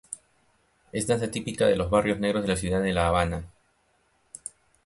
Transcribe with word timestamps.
Es 0.91 1.05
danza 1.05 1.29
típica 1.29 1.67
de 1.67 1.75
los 1.75 1.91
barrios 1.91 2.17
negros 2.19 2.41
de 2.41 2.47
la 2.47 2.55
ciudad 2.55 2.81
de 2.81 2.91
La 2.91 3.07
Habana. 3.09 3.45